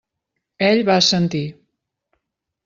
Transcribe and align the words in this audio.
Ell 0.67 0.81
va 0.87 0.95
assentir. 1.01 1.43